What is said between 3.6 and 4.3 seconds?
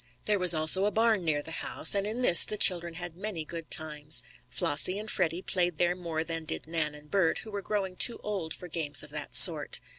times.